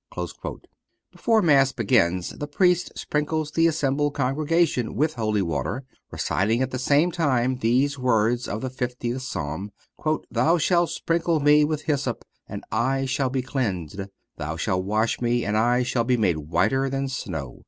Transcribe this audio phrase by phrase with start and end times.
[0.15, 0.61] (427)
[1.11, 6.79] Before Mass begins the Priest sprinkles the assembled congregation with holy water, reciting at the
[6.79, 9.69] same time these words of the fiftieth Psalm:
[10.31, 14.01] "Thou shalt sprinkle me with hyssop, and I shall be cleansed;
[14.37, 17.59] Thou shalt wash me, and I shall be made whiter than snow."